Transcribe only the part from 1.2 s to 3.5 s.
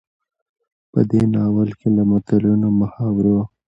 ناول کې له متلونو، محاورو،